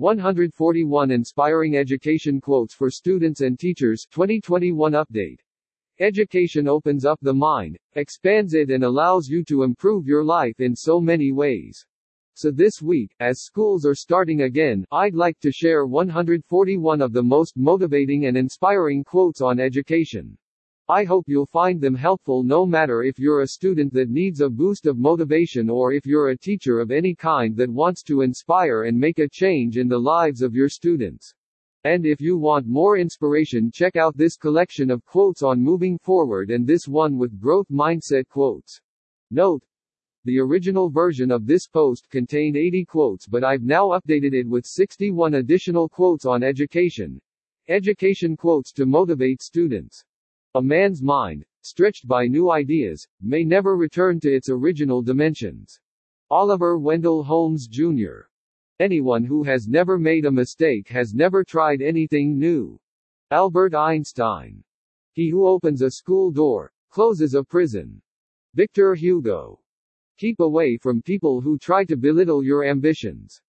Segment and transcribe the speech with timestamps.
[0.00, 5.40] 141 Inspiring Education Quotes for Students and Teachers 2021 Update.
[5.98, 10.74] Education opens up the mind, expands it and allows you to improve your life in
[10.74, 11.84] so many ways.
[12.32, 17.22] So this week, as schools are starting again, I'd like to share 141 of the
[17.22, 20.38] most motivating and inspiring quotes on education.
[20.90, 24.50] I hope you'll find them helpful no matter if you're a student that needs a
[24.50, 28.82] boost of motivation or if you're a teacher of any kind that wants to inspire
[28.82, 31.32] and make a change in the lives of your students.
[31.84, 36.50] And if you want more inspiration, check out this collection of quotes on moving forward
[36.50, 38.80] and this one with growth mindset quotes.
[39.30, 39.62] Note,
[40.24, 44.66] the original version of this post contained 80 quotes, but I've now updated it with
[44.66, 47.20] 61 additional quotes on education.
[47.68, 50.04] Education quotes to motivate students.
[50.56, 55.78] A man's mind, stretched by new ideas, may never return to its original dimensions.
[56.28, 58.22] Oliver Wendell Holmes Jr.
[58.80, 62.80] Anyone who has never made a mistake has never tried anything new.
[63.30, 64.64] Albert Einstein.
[65.12, 68.02] He who opens a school door, closes a prison.
[68.54, 69.60] Victor Hugo.
[70.16, 73.40] Keep away from people who try to belittle your ambitions.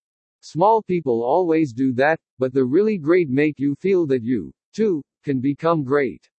[0.42, 5.02] Small people always do that, but the really great make you feel that you, too,
[5.24, 6.30] can become great.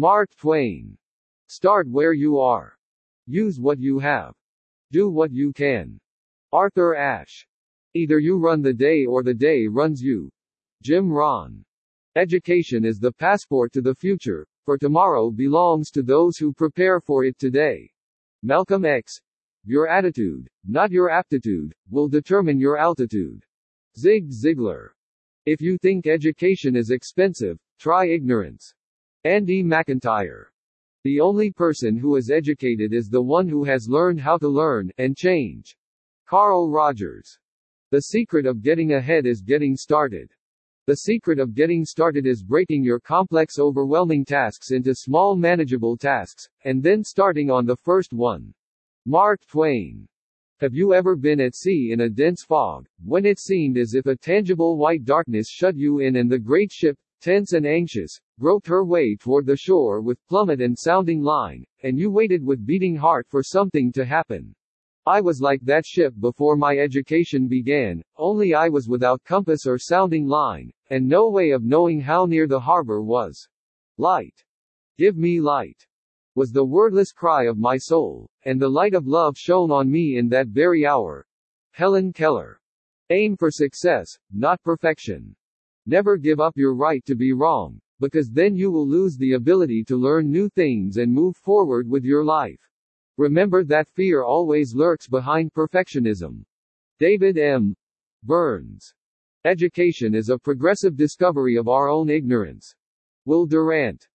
[0.00, 0.96] Mark Twain.
[1.48, 2.72] Start where you are.
[3.26, 4.32] Use what you have.
[4.92, 5.98] Do what you can.
[6.52, 7.48] Arthur Ashe.
[7.94, 10.30] Either you run the day or the day runs you.
[10.84, 11.64] Jim Rohn.
[12.14, 17.24] Education is the passport to the future, for tomorrow belongs to those who prepare for
[17.24, 17.90] it today.
[18.44, 19.20] Malcolm X.
[19.64, 23.44] Your attitude, not your aptitude, will determine your altitude.
[23.98, 24.90] Zig Ziglar.
[25.44, 28.72] If you think education is expensive, try ignorance.
[29.24, 30.44] Andy McIntyre.
[31.02, 34.92] The only person who is educated is the one who has learned how to learn
[34.98, 35.76] and change.
[36.24, 37.36] Carl Rogers.
[37.90, 40.30] The secret of getting ahead is getting started.
[40.86, 46.48] The secret of getting started is breaking your complex overwhelming tasks into small manageable tasks,
[46.64, 48.54] and then starting on the first one.
[49.04, 50.06] Mark Twain.
[50.60, 54.06] Have you ever been at sea in a dense fog, when it seemed as if
[54.06, 58.66] a tangible white darkness shut you in and the great ship, tense and anxious, groped
[58.66, 62.96] her way toward the shore with plummet and sounding line, and you waited with beating
[62.96, 64.54] heart for something to happen.
[65.06, 69.78] I was like that ship before my education began, only I was without compass or
[69.78, 73.48] sounding line, and no way of knowing how near the harbor was.
[73.96, 74.44] Light.
[74.98, 75.86] Give me light.
[76.34, 80.18] Was the wordless cry of my soul, and the light of love shone on me
[80.18, 81.26] in that very hour.
[81.72, 82.60] Helen Keller.
[83.10, 85.34] Aim for success, not perfection.
[85.90, 89.84] Never give up your right to be wrong, because then you will lose the ability
[89.84, 92.60] to learn new things and move forward with your life.
[93.16, 96.44] Remember that fear always lurks behind perfectionism.
[96.98, 97.74] David M.
[98.22, 98.92] Burns.
[99.46, 102.74] Education is a progressive discovery of our own ignorance.
[103.24, 104.06] Will Durant.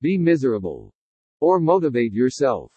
[0.00, 0.92] Be miserable.
[1.38, 2.72] Or motivate yourself.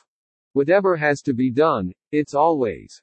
[0.51, 3.01] Whatever has to be done, it's always